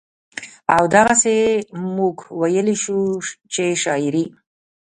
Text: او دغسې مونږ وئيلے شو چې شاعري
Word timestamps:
او 0.75 0.83
دغسې 0.95 1.35
مونږ 1.95 2.17
وئيلے 2.39 2.75
شو 2.83 2.99
چې 3.53 3.63
شاعري 3.83 4.25